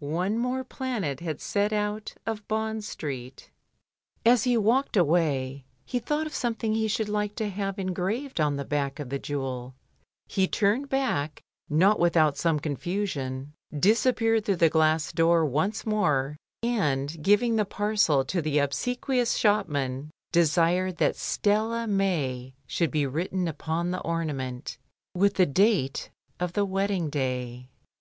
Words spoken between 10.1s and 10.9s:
he turned